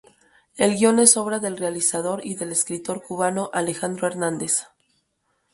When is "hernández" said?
4.07-4.65